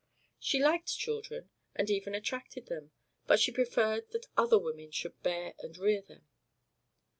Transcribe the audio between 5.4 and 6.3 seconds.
and rear them.